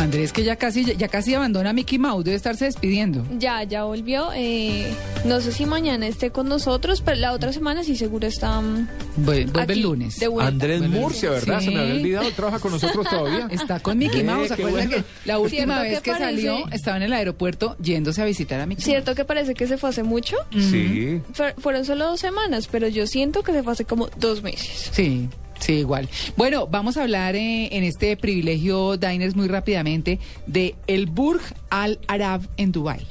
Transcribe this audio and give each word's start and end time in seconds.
Andrés, 0.00 0.32
que 0.32 0.42
ya 0.44 0.56
casi, 0.56 0.84
ya 0.96 1.08
casi 1.08 1.34
abandona 1.34 1.70
a 1.70 1.72
Mickey 1.72 1.98
Mouse, 1.98 2.24
debe 2.24 2.36
estarse 2.36 2.64
despidiendo. 2.64 3.24
Ya, 3.38 3.62
ya 3.64 3.84
volvió. 3.84 4.30
Eh, 4.34 4.92
no 5.24 5.40
sé 5.40 5.52
si 5.52 5.66
mañana 5.66 6.06
esté 6.06 6.30
con 6.30 6.48
nosotros, 6.48 7.00
pero 7.02 7.18
la 7.18 7.32
otra 7.32 7.52
semana 7.52 7.84
sí 7.84 7.96
seguro 7.96 8.26
está. 8.26 8.60
mm, 8.60 8.88
Vuelve, 9.16 9.60
aquí, 9.60 9.72
el 9.72 9.80
lunes. 9.82 10.18
de. 10.18 10.28
Andrés 10.40 10.82
Murcia, 10.88 11.30
¿verdad? 11.30 11.58
Sí. 11.60 11.66
Se 11.66 11.70
me 11.72 11.80
había 11.80 11.94
olvidado, 11.94 12.30
trabaja 12.32 12.58
con 12.58 12.72
nosotros 12.72 13.06
todavía. 13.08 13.46
Está 13.50 13.80
con 13.80 13.98
Mickey 13.98 14.22
Mouse. 14.24 14.52
bueno. 14.58 14.90
que 14.90 15.04
la 15.24 15.38
última 15.38 15.80
¿Cierto 15.80 15.82
vez 15.82 16.00
que 16.02 16.10
que 16.12 16.18
salió 16.18 16.68
estaba 16.70 16.96
en 16.96 17.02
el 17.04 17.12
aeropuerto 17.12 17.76
yéndose 17.80 18.22
a 18.22 18.24
visitar 18.24 18.60
a 18.60 18.66
Mickey 18.66 18.84
Cierto 18.84 19.14
que 19.14 19.24
parece 19.24 19.54
que 19.54 19.66
se 19.66 19.76
fue 19.76 19.90
hace 19.90 20.02
mucho. 20.02 20.36
Sí. 20.52 21.20
Fue- 21.34 21.54
fueron 21.58 21.84
solo 21.84 22.06
dos 22.06 22.20
semanas, 22.20 22.68
pero 22.70 22.88
yo 22.88 23.06
siento 23.06 23.42
que 23.42 23.52
se 23.52 23.62
fue 23.62 23.72
hace 23.74 23.84
como 23.84 24.08
dos 24.18 24.42
meses. 24.42 24.90
Sí. 24.92 25.28
Sí, 25.60 25.74
igual. 25.74 26.08
Bueno, 26.36 26.66
vamos 26.66 26.96
a 26.96 27.02
hablar 27.02 27.36
eh, 27.36 27.68
en 27.76 27.84
este 27.84 28.16
privilegio 28.16 28.96
Diners 28.96 29.36
muy 29.36 29.46
rápidamente 29.48 30.18
de 30.46 30.74
el 30.86 31.06
Burj 31.06 31.42
Al 31.70 31.98
Arab 32.08 32.42
en 32.56 32.72
Dubai. 32.72 33.06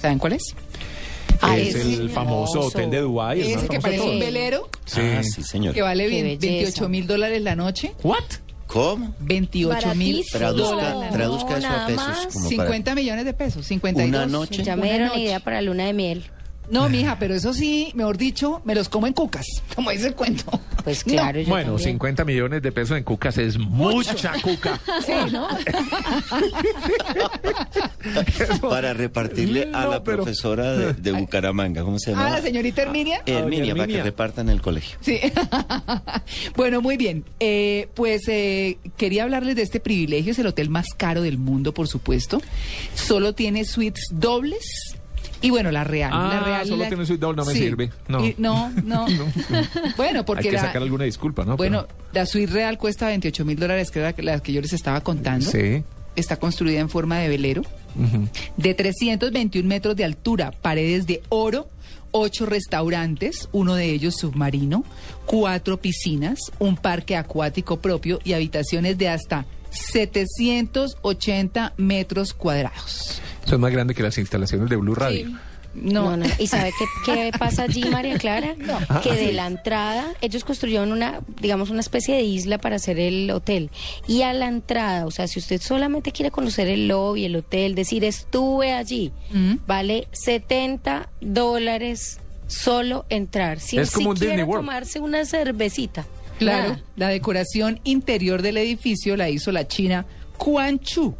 ¿Saben 0.00 0.18
cuál 0.18 0.34
es? 0.34 0.54
Ah, 1.42 1.56
es 1.58 1.74
ese 1.74 1.94
el 1.94 2.10
famoso 2.10 2.60
hotel 2.60 2.90
de 2.90 3.00
Dubái. 3.00 3.40
el 3.40 3.46
Ese 3.58 3.66
que 3.68 3.80
parece 3.80 4.02
un 4.02 4.18
velero 4.20 4.68
Sí. 4.84 5.00
Ah, 5.00 5.22
sí, 5.22 5.42
señor. 5.42 5.74
que 5.74 5.82
vale 5.82 6.04
Qué 6.04 6.10
bien- 6.10 6.24
belleza. 6.26 6.46
28 6.46 6.88
mil 6.88 7.06
dólares 7.06 7.42
la 7.42 7.56
noche. 7.56 7.92
¿What? 8.02 8.18
¿Cómo? 8.66 9.14
28 9.20 9.94
mil 9.94 10.24
dólares. 10.32 11.10
traduzca 11.12 11.58
eso 11.58 11.68
a 11.68 11.86
pesos. 11.86 12.32
Como 12.32 12.48
50 12.48 12.94
millones 12.94 13.24
de 13.24 13.32
pesos, 13.32 13.66
52. 13.66 14.08
Una 14.08 14.26
noche. 14.26 14.62
Ya 14.62 14.76
me 14.76 14.82
Una 14.82 14.90
dieron 14.90 15.08
noche. 15.08 15.20
idea 15.20 15.40
para 15.40 15.60
luna 15.62 15.86
de 15.86 15.92
miel. 15.94 16.24
No, 16.70 16.88
mija, 16.88 17.18
pero 17.18 17.34
eso 17.34 17.52
sí, 17.52 17.90
mejor 17.94 18.16
dicho, 18.16 18.62
me 18.64 18.74
los 18.74 18.88
como 18.88 19.06
en 19.06 19.12
cucas, 19.12 19.44
como 19.74 19.90
dice 19.90 20.08
el 20.08 20.14
cuento. 20.14 20.60
Pues 20.84 21.06
No. 21.06 21.12
claro, 21.12 21.40
yo 21.40 21.48
Bueno, 21.48 21.72
también. 21.72 21.90
50 21.90 22.24
millones 22.24 22.62
de 22.62 22.72
pesos 22.72 22.96
en 22.96 23.04
cucas 23.04 23.36
es 23.38 23.58
mucha 23.58 24.32
cuca. 24.42 24.80
Sí, 25.04 25.12
¿no? 25.32 25.48
para, 28.30 28.58
para 28.68 28.94
repartirle 28.94 29.70
a 29.72 29.84
No, 29.84 29.90
la 29.90 30.02
pero- 30.04 30.18
profesora 30.22 30.72
de, 30.76 30.92
de 30.94 31.12
Bucaramanga. 31.12 31.82
¿Cómo 31.82 31.98
se 31.98 32.10
llama? 32.12 32.26
Ah, 32.26 32.30
la 32.30 32.42
señorita 32.42 32.82
Herminia. 32.82 33.22
Herminia, 33.26 33.74
para 33.74 33.86
que 33.86 33.92
Herminia. 33.94 34.02
repartan 34.04 34.48
en 34.48 34.54
el 34.54 34.62
colegio. 34.62 34.98
Sí. 35.00 35.20
bueno, 36.56 36.80
muy 36.80 36.96
bien. 36.96 37.24
Eh, 37.40 37.88
pues 37.94 38.22
eh, 38.28 38.78
quería 38.96 39.24
hablarles 39.24 39.56
de 39.56 39.62
este 39.62 39.80
privilegio. 39.80 40.32
Es 40.32 40.38
el 40.38 40.46
hotel 40.46 40.70
más 40.70 40.86
caro 40.96 41.22
del 41.22 41.38
mundo, 41.38 41.72
por 41.74 41.88
supuesto. 41.88 42.40
Solo 42.94 43.34
tiene 43.34 43.64
suites 43.64 44.04
dobles. 44.12 44.96
Y 45.42 45.50
bueno, 45.50 45.70
la 45.70 45.84
real. 45.84 46.10
Ah, 46.12 46.30
la 46.34 46.40
real 46.40 46.66
solo 46.66 46.84
la- 46.84 46.90
doble, 47.16 47.36
no 47.36 47.44
me 47.46 47.52
Sí. 47.54 47.58
sirve. 47.60 47.90
No. 48.08 48.24
Y- 48.26 48.34
no, 48.38 48.70
no. 48.84 49.06
bueno, 49.96 50.24
porque 50.24 50.48
Hay 50.48 50.50
que 50.50 50.56
la, 50.56 50.62
sacar 50.62 50.82
alguna 50.82 51.04
disculpa, 51.04 51.44
¿no? 51.44 51.56
bueno, 51.56 51.86
la 52.12 52.26
suite 52.26 52.52
real 52.52 52.76
cuesta 52.78 53.06
28 53.06 53.44
mil 53.44 53.58
dólares, 53.58 53.90
que 53.90 54.00
era 54.00 54.14
la 54.18 54.40
que 54.40 54.52
yo 54.52 54.60
les 54.60 54.72
estaba 54.72 55.00
contando. 55.00 55.50
Sí. 55.50 55.82
Está 56.16 56.36
construida 56.36 56.80
en 56.80 56.90
forma 56.90 57.18
de 57.18 57.28
velero. 57.28 57.62
Ujú. 57.96 58.28
de 58.56 58.74
321 58.74 59.66
metros 59.68 59.96
de 59.96 60.04
altura, 60.04 60.52
paredes 60.52 61.08
de 61.08 61.22
oro, 61.28 61.68
ocho 62.12 62.46
restaurantes, 62.46 63.48
uno 63.50 63.74
de 63.74 63.86
ellos 63.90 64.14
submarino, 64.16 64.84
cuatro 65.26 65.80
piscinas, 65.80 66.38
un 66.60 66.76
parque 66.76 67.16
acuático 67.16 67.80
propio 67.80 68.20
y 68.22 68.34
habitaciones 68.34 68.96
de 68.96 69.08
hasta 69.08 69.44
780 69.70 71.72
metros 71.78 72.32
cuadrados. 72.32 73.20
Es 73.46 73.58
más 73.58 73.72
grande 73.72 73.94
que 73.94 74.02
las 74.02 74.16
instalaciones 74.18 74.68
de 74.70 74.76
Blue 74.76 74.94
Radio. 74.94 75.26
Sí. 75.26 75.36
No, 75.72 76.02
No, 76.10 76.16
no. 76.16 76.26
¿Y 76.40 76.48
sabe 76.48 76.72
qué, 76.76 76.84
qué 77.04 77.30
pasa 77.38 77.62
allí, 77.62 77.84
María 77.90 78.18
Clara? 78.18 78.56
Que 79.04 79.12
de 79.14 79.32
la 79.32 79.46
entrada, 79.46 80.04
ellos 80.20 80.42
construyeron 80.42 80.90
una, 80.90 81.20
digamos, 81.40 81.70
una 81.70 81.78
especie 81.80 82.16
de 82.16 82.22
isla 82.22 82.58
para 82.58 82.74
hacer 82.76 82.98
el 82.98 83.30
hotel. 83.30 83.70
Y 84.08 84.22
a 84.22 84.32
la 84.32 84.48
entrada, 84.48 85.06
o 85.06 85.12
sea, 85.12 85.28
si 85.28 85.38
usted 85.38 85.60
solamente 85.62 86.10
quiere 86.10 86.32
conocer 86.32 86.66
el 86.66 86.88
lobby, 86.88 87.24
el 87.24 87.36
hotel, 87.36 87.76
decir 87.76 88.02
estuve 88.04 88.72
allí, 88.72 89.12
Mm. 89.32 89.58
vale 89.66 90.08
70 90.10 91.08
dólares 91.20 92.18
solo 92.48 93.06
entrar. 93.08 93.60
Sin 93.60 93.78
Es 93.80 93.92
como 93.92 94.10
un 94.10 94.16
siquiera 94.16 94.34
Disney 94.34 94.48
World. 94.50 94.66
tomarse 94.66 94.98
una 95.00 95.24
cervecita. 95.24 96.04
Claro, 96.40 96.70
Nada. 96.70 96.82
la 96.96 97.08
decoración 97.08 97.78
interior 97.84 98.42
del 98.42 98.56
edificio 98.56 99.16
la 99.16 99.28
hizo 99.28 99.52
la 99.52 99.68
china 99.68 100.04
Quan 100.36 100.78
Chu. 100.80 101.14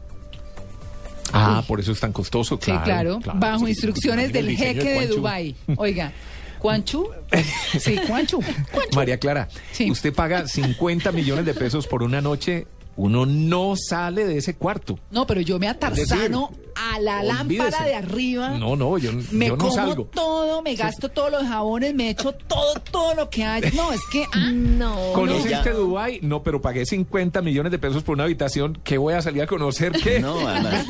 Ah, 1.32 1.62
por 1.66 1.80
eso 1.80 1.92
es 1.92 2.00
tan 2.00 2.12
costoso, 2.12 2.56
Sí, 2.56 2.70
claro. 2.72 3.20
claro, 3.20 3.38
bajo 3.38 3.64
Sí, 3.64 3.70
instrucciones 3.70 4.32
del 4.32 4.56
jeque 4.56 4.82
de 4.88 4.94
Juanchu. 4.94 5.14
Dubai. 5.16 5.56
Oiga, 5.76 6.12
Quan 6.58 6.84
Chu. 6.84 7.08
Sí, 7.80 7.96
Quan 8.06 8.26
Chu. 8.26 8.40
Quan 8.72 8.86
Chu. 8.90 8.96
María 8.96 9.18
Clara, 9.18 9.48
Sí. 9.72 9.90
usted 9.90 10.12
paga 10.14 10.46
50 10.46 11.12
millones 11.12 11.44
de 11.44 11.54
pesos 11.54 11.86
por 11.86 12.02
una 12.02 12.20
noche, 12.20 12.66
uno 12.96 13.24
no 13.24 13.74
sale 13.76 14.26
de 14.26 14.36
ese 14.36 14.54
cuarto. 14.56 14.98
No, 15.10 15.26
pero 15.26 15.40
yo 15.40 15.58
me 15.58 15.68
atarzano 15.68 16.50
a 16.80 16.98
la 16.98 17.22
lámpara 17.22 17.84
de 17.84 17.94
arriba. 17.94 18.50
No, 18.58 18.76
no, 18.76 18.96
yo, 18.98 19.12
Me 19.32 19.48
yo 19.48 19.56
no 19.56 19.58
como 19.58 19.74
salgo. 19.74 20.04
todo, 20.06 20.62
me 20.62 20.74
gasto 20.74 21.08
todos 21.08 21.30
los 21.30 21.42
jabones, 21.42 21.94
me 21.94 22.10
echo 22.10 22.32
todo, 22.32 22.74
todo 22.90 23.14
lo 23.14 23.28
que 23.28 23.44
hay. 23.44 23.62
No, 23.74 23.92
es 23.92 24.00
que 24.10 24.24
ah, 24.32 24.50
No. 24.52 25.12
¿Conociste 25.12 25.50
Ya. 25.50 25.72
Dubai? 25.72 26.20
No, 26.22 26.42
pero 26.42 26.60
pagué 26.60 26.86
50 26.86 27.42
millones 27.42 27.72
de 27.72 27.78
pesos 27.78 28.02
por 28.02 28.14
una 28.14 28.24
habitación. 28.24 28.78
¿Qué 28.84 28.98
voy 28.98 29.14
a 29.14 29.22
salir 29.22 29.42
a 29.42 29.46
conocer? 29.46 29.92
¿Qué? 29.92 30.20
No, 30.20 30.46
además, 30.46 30.86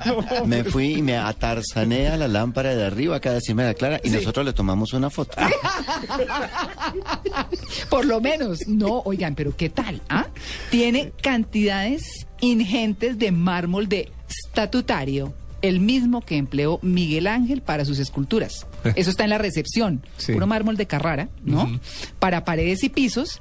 me 0.46 0.64
fui 0.64 0.94
y 0.94 1.02
me 1.02 1.16
atarzané 1.16 2.08
a 2.08 2.16
la 2.16 2.28
lámpara 2.28 2.74
de 2.74 2.84
arriba 2.84 3.18
de 3.18 3.54
María 3.54 3.74
Clara 3.74 4.00
y 4.02 4.10
nosotros 4.10 4.44
le 4.44 4.52
tomamos 4.52 4.92
una 4.92 5.10
foto. 5.10 5.36
por 7.90 8.04
lo 8.04 8.20
menos. 8.20 8.60
No, 8.66 9.02
oigan, 9.04 9.34
pero 9.34 9.56
¿qué 9.56 9.70
tal? 9.70 10.00
ah? 10.08 10.26
Tiene 10.70 11.12
cantidades 11.22 12.26
ingentes 12.40 13.18
de 13.18 13.32
mármol 13.32 13.88
de 13.88 14.12
estatutario, 14.54 15.34
el 15.62 15.80
mismo 15.80 16.20
que 16.20 16.36
empleó 16.36 16.78
Miguel 16.82 17.26
Ángel 17.26 17.60
para 17.60 17.84
sus 17.84 17.98
esculturas. 17.98 18.66
Eso 18.94 19.10
está 19.10 19.24
en 19.24 19.30
la 19.30 19.38
recepción. 19.38 20.04
Sí. 20.16 20.32
Puro 20.32 20.46
mármol 20.46 20.76
de 20.76 20.86
Carrara, 20.86 21.28
¿no? 21.44 21.80
Para 22.20 22.44
paredes 22.44 22.84
y 22.84 22.88
pisos, 22.88 23.40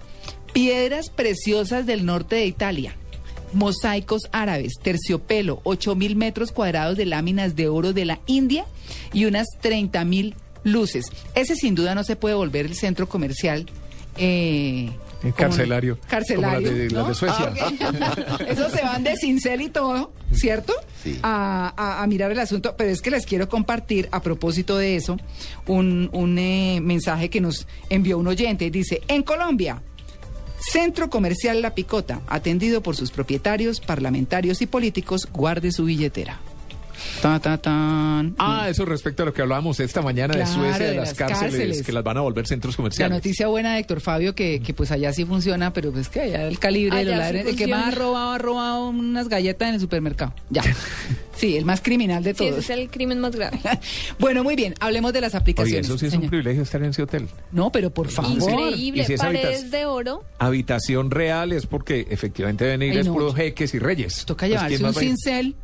piedras 0.54 1.10
preciosas 1.10 1.86
del 1.86 2.06
norte 2.06 2.38
de 2.38 2.48
Italia. 2.48 2.96
Mosaicos 3.54 4.24
árabes, 4.32 4.74
terciopelo, 4.82 5.62
8 5.64 5.96
mil 5.96 6.16
metros 6.16 6.52
cuadrados 6.52 6.98
de 6.98 7.06
láminas 7.06 7.56
de 7.56 7.68
oro 7.68 7.94
de 7.94 8.06
la 8.06 8.20
India 8.26 8.66
y 9.14 9.26
unas 9.26 9.46
30 9.62 10.04
mil 10.06 10.34
luces. 10.64 11.06
Ese 11.36 11.56
sin 11.56 11.76
duda 11.76 11.94
no 11.94 12.04
se 12.04 12.16
puede 12.16 12.34
volver 12.34 12.66
el 12.66 12.76
centro 12.76 13.08
comercial. 13.08 13.68
Eh, 14.18 14.90
Eh, 14.90 14.92
carcelario. 15.32 15.98
Carcelario. 16.08 16.68
Como 16.70 16.78
las 16.80 16.90
de- 16.90 16.90
¿no? 16.90 17.00
las 17.00 17.08
de 17.08 17.14
Suecia. 17.16 17.54
Ah. 17.82 18.38
Esos 18.48 18.72
se 18.72 18.82
van 18.82 19.04
de 19.04 19.16
cincel 19.16 19.62
y 19.62 19.70
todo, 19.70 20.12
¿cierto? 20.34 20.74
Sí. 21.02 21.20
A, 21.24 21.74
a- 21.78 22.04
a 22.04 22.08
mirar 22.08 22.32
el 22.32 22.40
asunto. 22.40 22.76
Pero 22.78 22.90
es 22.90 23.02
que 23.02 23.12
les 23.12 23.26
quiero 23.26 23.48
compartir, 23.50 24.10
a 24.12 24.22
propósito 24.22 24.78
de 24.78 24.96
eso, 24.96 25.18
un, 25.68 26.10
un, 26.14 26.38
eh, 26.38 26.80
mensaje 26.82 27.30
que 27.30 27.40
nos 27.42 27.68
envió 27.90 28.18
un 28.18 28.28
oyente. 28.28 28.70
Dice, 28.70 29.02
en 29.08 29.24
Colombia, 29.24 29.82
Centro 30.60 31.10
Comercial 31.10 31.62
La 31.62 31.76
Picota, 31.76 32.22
atendido 32.28 32.82
por 32.82 32.96
sus 32.96 33.12
propietarios, 33.12 33.80
parlamentarios 33.82 34.62
y 34.62 34.66
políticos, 34.66 35.28
guarde 35.34 35.72
su 35.72 35.86
billetera. 35.86 36.40
Ta, 37.22 37.40
ta, 37.40 37.58
tan. 37.58 38.36
Ah, 38.38 38.68
eso 38.70 38.86
respecto 38.86 39.24
a 39.24 39.26
lo 39.26 39.34
que 39.34 39.42
hablábamos 39.42 39.80
esta 39.80 40.02
mañana 40.02 40.36
de 40.36 40.46
Suecia, 40.46 40.78
de, 40.78 40.92
de 40.92 40.96
las, 40.98 41.10
las 41.10 41.18
cárceles, 41.18 41.52
cárceles. 41.52 41.84
que 41.84 41.92
las 41.92 42.04
van 42.04 42.18
a 42.18 42.22
volver 42.22 42.48
centros 42.48 42.74
La 42.74 42.78
comerciales. 42.78 43.16
noticia 43.18 43.48
buena 43.48 43.74
de 43.74 43.80
Héctor 43.80 44.02
Fabio, 44.02 44.36
que, 44.36 44.62
que 44.62 44.74
pues 44.74 44.92
allá 44.92 45.12
sí 45.14 45.26
funciona, 45.26 45.74
pero 45.74 45.92
pues 45.92 46.10
que 46.10 46.22
allá 46.22 46.48
el 46.48 46.60
calibre 46.60 46.98
de 46.98 47.06
los 47.06 47.14
Allá 47.20 47.44
sí 47.44 47.50
el 47.50 47.56
que 47.56 47.68
más 47.68 47.88
ha 47.88 47.92
robado, 47.92 48.32
ha 48.32 48.38
robado 48.38 48.90
unas 48.90 49.28
galletas 49.30 49.70
en 49.70 49.76
el 49.76 49.82
supermercado. 49.82 50.34
Ya. 50.50 50.64
Sí, 51.36 51.58
el 51.58 51.66
más 51.66 51.82
criminal 51.82 52.24
de 52.24 52.36
Sí, 52.36 52.44
ese 52.44 52.52
todos. 52.52 52.64
es 52.66 52.70
el 52.70 52.90
crimen 52.92 53.20
más 53.20 53.36
grave. 53.36 53.60
bueno, 54.20 54.44
muy 54.44 54.56
bien, 54.56 54.76
hablemos 54.80 55.12
de 55.14 55.20
las 55.20 55.34
Oye, 55.34 55.40
aplicaciones. 55.42 55.88
eso 55.88 55.98
sí 55.98 56.06
es 56.06 56.14
un 56.14 56.28
privilegio 56.30 56.62
estar 56.62 56.82
en 56.84 56.92
ese 56.92 57.02
hotel. 57.02 57.28
No, 57.52 57.72
pero 57.72 57.90
por 57.90 58.08
favor. 58.10 58.32
Increíble. 58.34 59.02
¿Y 59.02 59.06
si 59.08 59.14
es 59.14 59.20
Paredes 59.20 59.72
de 59.72 59.86
oro. 59.88 60.24
Habitación 60.38 61.10
real 61.10 61.52
es 61.52 61.66
porque 61.66 62.06
efectivamente 62.12 62.66
deben 62.66 62.84
ir 62.84 62.92
Ay, 62.92 62.98
es 63.00 63.08
no. 63.08 63.14
puros 63.14 63.36
jeques 63.36 63.74
y 63.74 63.80
reyes. 63.80 64.26
Toca 64.26 64.48
llevarse 64.48 64.76
¿quién 64.78 64.86
un 64.88 64.94
cincel. 64.94 65.56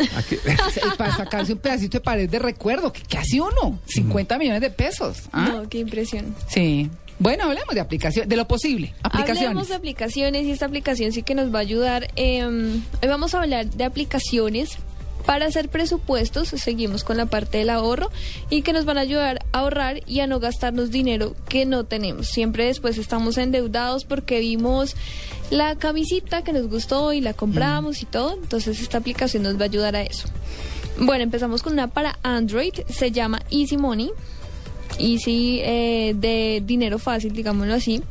Y 0.00 0.96
para 0.96 1.16
sacarse 1.16 1.52
un 1.52 1.58
pedacito 1.58 1.98
de 1.98 2.00
pared 2.02 2.28
de 2.30 2.38
recuerdo. 2.38 2.92
que 2.92 3.02
¿Qué 3.02 3.18
hace 3.18 3.40
uno? 3.40 3.78
50 3.86 4.38
millones 4.38 4.60
de 4.60 4.70
pesos. 4.70 5.18
¿ah? 5.32 5.48
No, 5.52 5.68
qué 5.68 5.78
impresión. 5.78 6.34
Sí, 6.48 6.90
Bueno, 7.18 7.44
hablemos 7.44 7.74
de 7.74 7.80
aplicación, 7.80 8.28
de 8.28 8.36
lo 8.36 8.48
posible. 8.48 8.94
Aplicaciones. 9.02 9.42
Hablemos 9.48 9.68
de 9.68 9.74
aplicaciones 9.74 10.44
y 10.44 10.50
esta 10.50 10.66
aplicación 10.66 11.12
sí 11.12 11.22
que 11.22 11.34
nos 11.34 11.54
va 11.54 11.58
a 11.58 11.62
ayudar. 11.62 12.08
eh, 12.16 12.44
hoy 12.44 13.08
vamos 13.08 13.34
a 13.34 13.40
hablar 13.42 13.66
de 13.66 13.84
aplicaciones 13.84 14.78
para 15.26 15.46
hacer 15.46 15.68
presupuestos. 15.68 16.48
Seguimos 16.48 17.04
con 17.04 17.16
la 17.16 17.26
parte 17.26 17.58
del 17.58 17.70
ahorro 17.70 18.10
y 18.50 18.62
que 18.62 18.72
nos 18.72 18.84
van 18.84 18.98
a 18.98 19.02
ayudar 19.02 19.38
a 19.52 19.58
ahorrar 19.60 20.00
y 20.06 20.20
a 20.20 20.26
no 20.26 20.40
gastarnos 20.40 20.90
dinero 20.90 21.34
que 21.48 21.66
no 21.66 21.84
tenemos. 21.84 22.28
Siempre 22.28 22.66
después 22.66 22.98
estamos 22.98 23.38
endeudados 23.38 24.04
porque 24.04 24.40
vimos 24.40 24.96
la 25.50 25.76
camisita 25.76 26.42
que 26.42 26.52
nos 26.52 26.68
gustó 26.68 27.12
y 27.12 27.20
la 27.20 27.34
compramos 27.34 28.02
y 28.02 28.06
todo. 28.06 28.34
Entonces 28.34 28.80
esta 28.80 28.98
aplicación 28.98 29.42
nos 29.42 29.56
va 29.56 29.62
a 29.62 29.64
ayudar 29.64 29.96
a 29.96 30.02
eso. 30.02 30.28
Bueno, 30.98 31.24
empezamos 31.24 31.62
con 31.62 31.72
una 31.74 31.88
para 31.88 32.18
Android. 32.22 32.74
Se 32.88 33.10
llama 33.10 33.42
Easy 33.50 33.76
Money. 33.76 34.10
Easy 35.02 35.60
eh, 35.62 36.14
de 36.16 36.62
dinero 36.64 36.98
fácil, 36.98 37.32
digámoslo 37.32 37.74
así. 37.74 38.02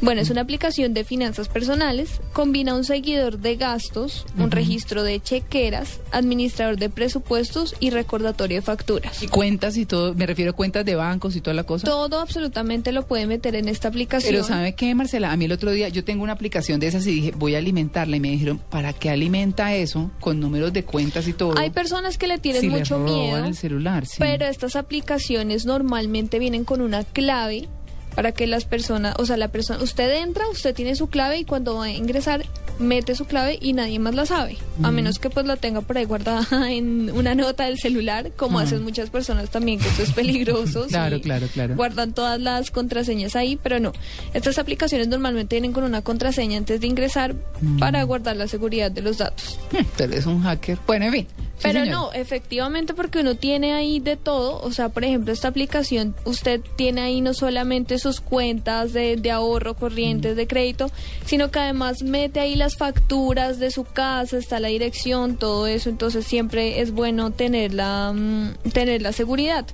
Bueno, 0.00 0.20
es 0.20 0.28
una 0.28 0.42
aplicación 0.42 0.92
de 0.92 1.04
finanzas 1.04 1.48
personales, 1.48 2.20
combina 2.32 2.74
un 2.74 2.84
seguidor 2.84 3.38
de 3.38 3.56
gastos, 3.56 4.26
un 4.36 4.50
registro 4.50 5.02
de 5.02 5.20
chequeras, 5.20 6.00
administrador 6.10 6.76
de 6.76 6.90
presupuestos 6.90 7.74
y 7.80 7.90
recordatorio 7.90 8.58
de 8.58 8.62
facturas. 8.62 9.22
Y 9.22 9.28
cuentas 9.28 9.76
y 9.76 9.86
todo, 9.86 10.14
me 10.14 10.26
refiero 10.26 10.50
a 10.50 10.54
cuentas 10.54 10.84
de 10.84 10.94
bancos 10.94 11.36
y 11.36 11.40
toda 11.40 11.54
la 11.54 11.64
cosa. 11.64 11.86
Todo 11.86 12.20
absolutamente 12.20 12.92
lo 12.92 13.06
puede 13.06 13.26
meter 13.26 13.54
en 13.54 13.68
esta 13.68 13.88
aplicación. 13.88 14.32
Pero 14.32 14.44
¿sabe 14.44 14.74
qué, 14.74 14.94
Marcela? 14.94 15.32
A 15.32 15.36
mí 15.36 15.46
el 15.46 15.52
otro 15.52 15.70
día 15.70 15.88
yo 15.88 16.04
tengo 16.04 16.22
una 16.22 16.32
aplicación 16.34 16.80
de 16.80 16.88
esas 16.88 17.06
y 17.06 17.12
dije, 17.12 17.32
voy 17.36 17.54
a 17.54 17.58
alimentarla. 17.58 18.16
Y 18.16 18.20
me 18.20 18.30
dijeron, 18.30 18.58
¿para 18.58 18.92
qué 18.92 19.10
alimenta 19.10 19.74
eso 19.74 20.10
con 20.20 20.40
números 20.40 20.72
de 20.72 20.84
cuentas 20.84 21.28
y 21.28 21.32
todo? 21.32 21.56
Hay 21.56 21.70
personas 21.70 22.18
que 22.18 22.26
le 22.26 22.38
tienen 22.38 22.60
si 22.60 22.68
le 22.68 22.78
mucho 22.78 22.98
roban 22.98 23.14
miedo, 23.14 23.44
el 23.46 23.56
celular, 23.56 24.06
sí. 24.06 24.16
pero 24.18 24.46
estas 24.46 24.76
aplicaciones 24.76 25.64
normalmente 25.64 26.23
vienen 26.38 26.64
con 26.64 26.80
una 26.80 27.04
clave 27.04 27.68
para 28.14 28.32
que 28.32 28.46
las 28.46 28.64
personas, 28.64 29.14
o 29.18 29.26
sea, 29.26 29.36
la 29.36 29.48
persona, 29.48 29.82
usted 29.82 30.22
entra, 30.22 30.48
usted 30.48 30.74
tiene 30.74 30.94
su 30.94 31.08
clave 31.08 31.38
y 31.38 31.44
cuando 31.44 31.76
va 31.76 31.84
a 31.84 31.90
ingresar 31.90 32.44
mete 32.78 33.14
su 33.14 33.24
clave 33.24 33.56
y 33.60 33.72
nadie 33.72 33.98
más 34.00 34.14
la 34.14 34.26
sabe, 34.26 34.56
a 34.82 34.90
menos 34.90 35.20
que 35.20 35.30
pues 35.30 35.46
la 35.46 35.56
tenga 35.56 35.80
por 35.80 35.96
ahí 35.96 36.04
guardada 36.04 36.46
en 36.70 37.10
una 37.12 37.34
nota 37.34 37.66
del 37.66 37.78
celular, 37.78 38.32
como 38.36 38.58
hacen 38.58 38.82
muchas 38.82 39.10
personas 39.10 39.50
también, 39.50 39.78
que 39.78 39.88
esto 39.88 40.02
es 40.02 40.12
peligroso. 40.12 40.86
Claro, 40.94 41.20
claro, 41.20 41.48
claro. 41.52 41.74
Guardan 41.74 42.12
todas 42.12 42.40
las 42.40 42.70
contraseñas 42.70 43.34
ahí, 43.34 43.58
pero 43.60 43.80
no. 43.80 43.92
Estas 44.32 44.58
aplicaciones 44.58 45.08
normalmente 45.08 45.56
vienen 45.56 45.72
con 45.72 45.82
una 45.82 46.02
contraseña 46.02 46.56
antes 46.58 46.80
de 46.80 46.86
ingresar 46.86 47.34
para 47.80 48.02
guardar 48.04 48.36
la 48.36 48.46
seguridad 48.46 48.90
de 48.90 49.02
los 49.02 49.18
datos. 49.18 49.58
Usted 49.72 50.12
es 50.12 50.26
un 50.26 50.42
hacker. 50.42 50.78
Bueno, 50.86 51.06
en 51.06 51.12
fin. 51.12 51.26
Pero 51.62 51.84
no, 51.86 52.12
efectivamente 52.12 52.94
porque 52.94 53.20
uno 53.20 53.36
tiene 53.36 53.72
ahí 53.72 54.00
de 54.00 54.16
todo, 54.16 54.60
o 54.60 54.72
sea, 54.72 54.88
por 54.88 55.04
ejemplo, 55.04 55.32
esta 55.32 55.48
aplicación, 55.48 56.14
usted 56.24 56.60
tiene 56.76 57.00
ahí 57.00 57.20
no 57.20 57.32
solamente 57.32 57.98
sus 57.98 58.20
cuentas 58.20 58.92
de, 58.92 59.16
de 59.16 59.30
ahorro 59.30 59.74
corrientes, 59.74 60.36
de 60.36 60.46
crédito, 60.46 60.90
sino 61.24 61.50
que 61.50 61.60
además 61.60 62.02
mete 62.02 62.40
ahí 62.40 62.54
las 62.56 62.76
facturas 62.76 63.58
de 63.58 63.70
su 63.70 63.84
casa, 63.84 64.36
está 64.36 64.60
la 64.60 64.68
dirección, 64.68 65.36
todo 65.36 65.66
eso, 65.66 65.88
entonces 65.90 66.26
siempre 66.26 66.80
es 66.80 66.90
bueno 66.90 67.30
tener 67.30 67.72
la, 67.72 68.12
mm, 68.12 68.70
tener 68.72 69.00
la 69.00 69.12
seguridad. 69.12 69.66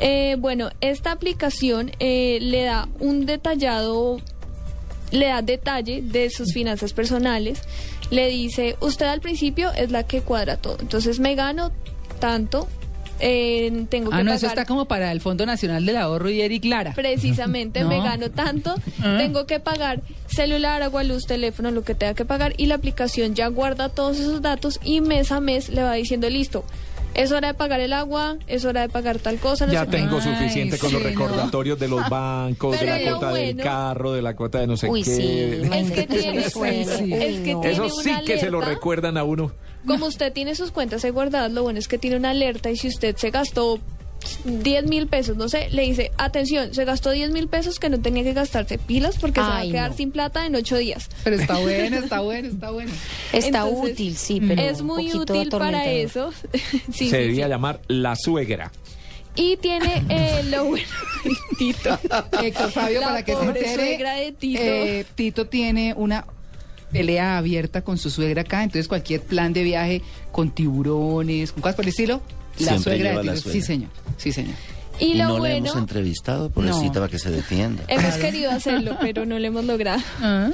Eh, 0.00 0.36
bueno, 0.38 0.70
esta 0.80 1.10
aplicación 1.10 1.90
eh, 1.98 2.38
le 2.40 2.62
da 2.62 2.88
un 3.00 3.26
detallado 3.26 4.20
le 5.12 5.26
da 5.26 5.42
detalle 5.42 6.02
de 6.02 6.30
sus 6.30 6.52
finanzas 6.52 6.92
personales, 6.92 7.60
le 8.10 8.28
dice, 8.28 8.76
usted 8.80 9.06
al 9.06 9.20
principio 9.20 9.70
es 9.72 9.90
la 9.90 10.02
que 10.04 10.20
cuadra 10.22 10.56
todo, 10.56 10.76
entonces 10.80 11.18
me 11.20 11.34
gano 11.34 11.72
tanto, 12.20 12.68
eh, 13.20 13.84
tengo 13.88 14.10
que 14.10 14.16
Ah, 14.16 14.18
no, 14.20 14.26
pagar 14.26 14.36
eso 14.36 14.46
está 14.46 14.64
como 14.64 14.84
para 14.86 15.10
el 15.10 15.20
Fondo 15.20 15.44
Nacional 15.44 15.84
del 15.84 15.96
Ahorro 15.96 16.30
y 16.30 16.40
Eric 16.40 16.64
Lara. 16.64 16.92
precisamente 16.94 17.80
No. 17.82 17.88
me 17.88 17.98
gano 18.00 18.30
tanto, 18.30 18.74
tengo 19.18 19.44
que 19.46 19.58
pagar 19.60 20.00
celular, 20.28 20.82
agua, 20.82 21.02
luz, 21.04 21.26
teléfono, 21.26 21.70
lo 21.70 21.82
que 21.82 21.94
tenga 21.94 22.14
que 22.14 22.24
pagar 22.24 22.54
y 22.58 22.66
la 22.66 22.76
aplicación 22.76 23.34
ya 23.34 23.48
guarda 23.48 23.88
todos 23.88 24.18
esos 24.20 24.40
datos 24.42 24.78
y 24.84 25.00
mes 25.00 25.32
a 25.32 25.40
mes 25.40 25.68
le 25.68 25.82
va 25.82 25.94
diciendo, 25.94 26.28
listo, 26.30 26.64
es 27.14 27.32
hora 27.32 27.48
de 27.48 27.54
pagar 27.54 27.80
el 27.80 27.92
agua, 27.92 28.36
es 28.46 28.64
hora 28.64 28.82
de 28.82 28.88
pagar 28.88 29.18
tal 29.18 29.38
cosa, 29.38 29.66
no 29.66 29.72
Ya 29.72 29.84
sé 29.84 29.90
qué". 29.90 29.96
tengo 29.98 30.16
Ay, 30.16 30.22
suficiente 30.22 30.78
con 30.78 30.92
los 30.92 31.02
no. 31.02 31.08
recordatorios 31.08 31.78
de 31.78 31.88
los 31.88 32.08
bancos, 32.10 32.78
de 32.78 32.86
la 32.86 33.10
cuota 33.10 33.32
del 33.32 33.56
carro, 33.56 34.12
de 34.12 34.22
la 34.22 34.36
cuota 34.36 34.58
de 34.60 34.66
no 34.66 34.76
sé 34.76 34.88
Uy, 34.88 35.02
qué. 35.02 35.14
sí. 35.14 35.68
Es 35.72 35.90
que 35.90 36.06
tiene, 36.06 36.38
es 36.44 36.54
que 36.54 37.52
no. 37.54 37.60
tiene 37.60 37.70
Eso 37.70 37.88
sí 37.90 38.10
una 38.10 38.22
que 38.22 38.38
se 38.38 38.50
lo 38.50 38.60
recuerdan 38.60 39.16
a 39.16 39.24
uno. 39.24 39.52
Como 39.86 40.06
usted 40.06 40.32
tiene 40.32 40.54
sus 40.54 40.70
cuentas 40.70 41.04
ahí 41.04 41.10
guardadas, 41.10 41.50
lo 41.52 41.62
bueno 41.62 41.78
es 41.78 41.88
que 41.88 41.98
tiene 41.98 42.16
una 42.16 42.30
alerta 42.30 42.70
y 42.70 42.76
si 42.76 42.88
usted 42.88 43.16
se 43.16 43.30
gastó 43.30 43.78
10 44.44 44.86
mil 44.86 45.06
pesos, 45.06 45.36
no 45.36 45.48
sé, 45.48 45.68
le 45.70 45.82
dice, 45.82 46.12
atención, 46.18 46.74
se 46.74 46.84
gastó 46.84 47.10
10 47.10 47.30
mil 47.30 47.48
pesos 47.48 47.78
que 47.78 47.88
no 47.88 48.00
tenía 48.00 48.22
que 48.22 48.32
gastarse 48.32 48.78
pilas 48.78 49.16
porque 49.18 49.40
se 49.40 49.46
va 49.46 49.60
a 49.60 49.62
quedar 49.62 49.90
no. 49.90 49.96
sin 49.96 50.10
plata 50.10 50.46
en 50.46 50.54
8 50.54 50.76
días. 50.76 51.08
Pero 51.24 51.36
está 51.36 51.58
bueno, 51.60 51.96
está 51.98 52.20
bueno, 52.20 52.48
está 52.48 52.70
bueno. 52.70 52.92
Está 53.32 53.68
Entonces, 53.68 53.92
útil, 53.92 54.16
sí, 54.16 54.40
pero 54.46 54.62
es 54.62 54.82
muy 54.82 55.12
útil 55.14 55.48
para 55.50 55.86
eso. 55.86 56.32
Sí, 56.52 56.82
sí, 56.92 57.10
se 57.10 57.18
debía 57.18 57.44
sí. 57.44 57.50
llamar 57.50 57.80
la 57.88 58.14
suegra. 58.16 58.72
Y 59.34 59.56
tiene 59.58 60.02
eh, 60.08 60.42
lo 60.50 60.64
bueno. 60.64 60.86
Tito. 61.58 61.98
Héctor 62.42 62.72
Fabio, 62.72 63.00
La 63.00 63.06
para 63.08 63.24
que 63.24 63.34
se 63.36 63.42
entere, 63.42 63.74
suegra 63.74 64.14
de 64.14 64.32
Tito. 64.32 64.60
eh, 64.60 65.06
Tito 65.14 65.46
tiene 65.46 65.94
una 65.96 66.26
pelea 66.90 67.38
abierta 67.38 67.82
con 67.82 67.98
su 67.98 68.10
suegra 68.10 68.42
acá, 68.42 68.62
entonces 68.64 68.88
cualquier 68.88 69.20
plan 69.20 69.52
de 69.52 69.62
viaje 69.62 70.02
con 70.32 70.50
tiburones, 70.50 71.52
con 71.52 71.62
cosas 71.62 71.76
por 71.76 71.84
el 71.84 71.90
estilo, 71.90 72.22
la 72.60 72.68
Siempre 72.72 72.92
suegra 72.92 72.96
de 73.10 73.10
lleva 73.16 73.22
la 73.24 73.32
Tito. 73.32 73.42
suegra. 73.42 73.60
Sí, 73.60 73.66
señor. 73.66 73.90
Sí, 74.16 74.32
señor. 74.32 74.54
Y, 75.00 75.04
Y, 75.04 75.14
lo 75.14 75.24
no 75.24 75.32
le 75.34 75.38
bueno, 75.40 75.56
hemos 75.66 75.76
entrevistado, 75.76 76.50
pobrecita, 76.50 76.86
No. 76.86 76.92
para 76.94 77.08
que 77.08 77.18
se 77.18 77.30
defienda. 77.30 77.84
hemos 77.88 78.14
querido 78.16 78.50
hacerlo, 78.50 78.96
pero 79.00 79.26
no 79.26 79.38
lo 79.38 79.46
hemos 79.46 79.64
logrado. 79.64 80.00
Ah. 80.20 80.50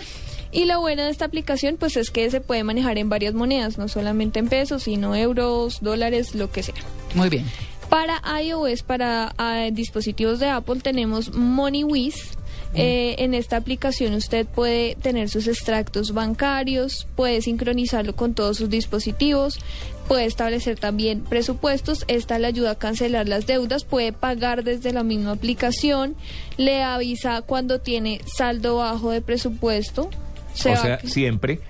Y 0.52 0.66
lo 0.66 0.80
bueno 0.80 1.02
de 1.02 1.10
esta 1.10 1.24
aplicación, 1.24 1.76
pues 1.78 1.96
es 1.96 2.10
que 2.10 2.30
se 2.30 2.40
puede 2.40 2.62
manejar 2.62 2.96
en 2.98 3.08
varias 3.08 3.34
monedas, 3.34 3.76
no 3.76 3.88
solamente 3.88 4.38
en 4.38 4.48
pesos, 4.48 4.84
sino 4.84 5.16
euros, 5.16 5.78
dólares, 5.80 6.34
lo 6.36 6.52
que 6.52 6.62
sea. 6.62 6.74
Muy 7.14 7.28
bien. 7.28 7.44
Para 7.88 8.20
iOS, 8.40 8.82
para 8.84 9.34
ah, 9.36 9.68
dispositivos 9.72 10.38
de 10.38 10.50
Apple, 10.50 10.80
tenemos 10.80 11.32
MoneyWiz. 11.34 12.28
Eh, 12.76 13.16
en 13.18 13.34
esta 13.34 13.56
aplicación 13.56 14.14
usted 14.14 14.46
puede 14.46 14.96
tener 14.96 15.28
sus 15.28 15.46
extractos 15.46 16.12
bancarios, 16.12 17.06
puede 17.14 17.40
sincronizarlo 17.40 18.16
con 18.16 18.34
todos 18.34 18.56
sus 18.56 18.68
dispositivos, 18.68 19.60
puede 20.08 20.24
establecer 20.24 20.78
también 20.78 21.20
presupuestos, 21.20 22.04
esta 22.08 22.38
le 22.38 22.48
ayuda 22.48 22.72
a 22.72 22.78
cancelar 22.78 23.28
las 23.28 23.46
deudas, 23.46 23.84
puede 23.84 24.12
pagar 24.12 24.64
desde 24.64 24.92
la 24.92 25.04
misma 25.04 25.32
aplicación, 25.32 26.16
le 26.56 26.82
avisa 26.82 27.42
cuando 27.42 27.80
tiene 27.80 28.20
saldo 28.26 28.76
bajo 28.76 29.10
de 29.10 29.20
presupuesto. 29.20 30.10
Se 30.54 30.72
o 30.72 30.76
sea, 30.76 31.00
siempre. 31.00 31.60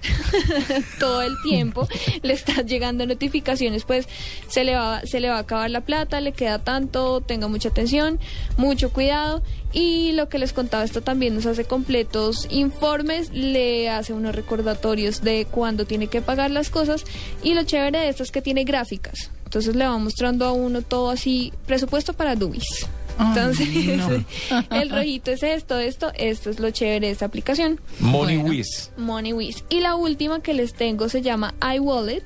todo 1.00 1.22
el 1.22 1.34
tiempo 1.42 1.88
le 2.22 2.32
están 2.32 2.68
llegando 2.68 3.06
notificaciones, 3.06 3.84
pues 3.84 4.06
se 4.48 4.64
le 4.64 4.76
va 4.76 5.00
se 5.04 5.20
le 5.20 5.28
va 5.28 5.36
a 5.36 5.40
acabar 5.40 5.70
la 5.70 5.80
plata, 5.80 6.20
le 6.20 6.32
queda 6.32 6.58
tanto, 6.58 7.20
tenga 7.20 7.48
mucha 7.48 7.70
atención, 7.70 8.20
mucho 8.56 8.92
cuidado 8.92 9.42
y 9.72 10.12
lo 10.12 10.28
que 10.28 10.38
les 10.38 10.52
contaba 10.52 10.84
esto 10.84 11.02
también 11.02 11.34
nos 11.34 11.46
hace 11.46 11.64
completos 11.64 12.46
informes, 12.50 13.30
le 13.32 13.90
hace 13.90 14.12
unos 14.12 14.34
recordatorios 14.34 15.22
de 15.22 15.46
cuándo 15.50 15.84
tiene 15.84 16.06
que 16.06 16.20
pagar 16.20 16.50
las 16.50 16.70
cosas 16.70 17.04
y 17.42 17.54
lo 17.54 17.64
chévere 17.64 17.98
de 17.98 18.08
esto 18.08 18.22
es 18.22 18.30
que 18.30 18.42
tiene 18.42 18.64
gráficas. 18.64 19.30
Entonces 19.44 19.76
le 19.76 19.86
va 19.86 19.96
mostrando 19.98 20.44
a 20.46 20.52
uno 20.52 20.82
todo 20.82 21.10
así, 21.10 21.52
presupuesto 21.66 22.12
para 22.12 22.34
dubis. 22.34 22.86
Entonces, 23.18 23.68
no. 23.98 24.24
el 24.76 24.90
rojito 24.90 25.30
es 25.30 25.42
esto, 25.42 25.78
esto, 25.78 26.10
esto 26.14 26.50
es 26.50 26.58
lo 26.58 26.70
chévere 26.70 27.06
de 27.06 27.12
esta 27.12 27.26
aplicación. 27.26 27.80
Money 28.00 28.38
Bueno. 28.38 29.38
Wiz. 29.38 29.64
Y 29.68 29.80
la 29.80 29.94
última 29.94 30.40
que 30.40 30.54
les 30.54 30.74
tengo 30.74 31.08
se 31.08 31.22
llama 31.22 31.54
iWallet, 31.60 32.24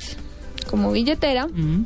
como 0.71 0.93
billetera. 0.93 1.47
Mm. 1.47 1.85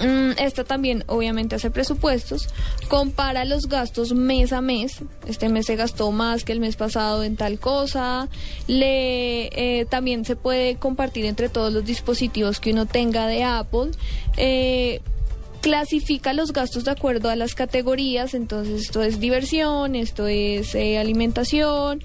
Mm, 0.00 0.38
esta 0.38 0.62
también 0.62 1.02
obviamente 1.08 1.56
hace 1.56 1.70
presupuestos, 1.70 2.48
compara 2.88 3.44
los 3.44 3.68
gastos 3.68 4.12
mes 4.12 4.52
a 4.52 4.60
mes. 4.60 5.02
Este 5.26 5.48
mes 5.48 5.66
se 5.66 5.76
gastó 5.76 6.12
más 6.12 6.44
que 6.44 6.52
el 6.52 6.60
mes 6.60 6.76
pasado 6.76 7.24
en 7.24 7.36
tal 7.36 7.58
cosa. 7.58 8.28
Le 8.66 9.46
eh, 9.80 9.86
también 9.86 10.24
se 10.24 10.36
puede 10.36 10.76
compartir 10.76 11.24
entre 11.24 11.48
todos 11.48 11.72
los 11.72 11.84
dispositivos 11.84 12.60
que 12.60 12.72
uno 12.72 12.86
tenga 12.86 13.26
de 13.26 13.42
Apple. 13.42 13.90
Eh, 14.36 15.00
clasifica 15.60 16.32
los 16.32 16.52
gastos 16.52 16.84
de 16.84 16.90
acuerdo 16.90 17.30
a 17.30 17.36
las 17.36 17.54
categorías, 17.54 18.34
entonces 18.34 18.82
esto 18.82 19.02
es 19.02 19.20
diversión, 19.20 19.94
esto 19.94 20.26
es 20.26 20.74
eh, 20.74 20.98
alimentación, 20.98 22.02